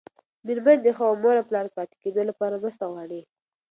[0.45, 3.21] مېرمنې د ښه مور او پلار پاتې کېدو لپاره مرسته غواړي.